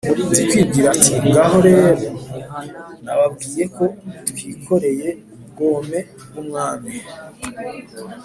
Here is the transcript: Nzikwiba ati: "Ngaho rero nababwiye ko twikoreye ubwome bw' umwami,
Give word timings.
Nzikwiba 0.29 0.89
ati: 0.95 1.11
"Ngaho 1.29 1.57
rero 1.67 1.89
nababwiye 3.03 3.65
ko 3.75 3.83
twikoreye 4.29 5.07
ubwome 5.37 5.99
bw' 6.29 6.37
umwami, 6.41 6.91